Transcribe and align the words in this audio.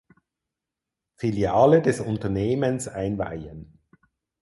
Filiale 1.19 1.83
des 1.83 1.99
Unternehmens 1.99 2.87
einweihen. 2.87 3.77